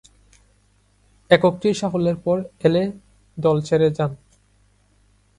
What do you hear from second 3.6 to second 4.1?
ছেড়ে চলে